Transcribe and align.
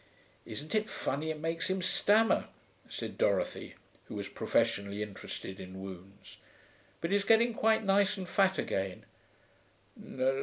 'Isn't 0.47 0.73
it 0.73 0.89
funny, 0.89 1.29
it 1.29 1.39
makes 1.39 1.69
him 1.69 1.83
stammer,' 1.83 2.47
said 2.89 3.19
Dorothy, 3.19 3.75
who 4.05 4.15
was 4.15 4.27
professionally 4.27 5.03
interested 5.03 5.59
in 5.59 5.79
wounds. 5.79 6.37
'But 7.01 7.11
he's 7.11 7.23
getting 7.23 7.53
quite 7.53 7.83
nice 7.83 8.17
and 8.17 8.27
fat 8.27 8.57
again.' 8.57 9.05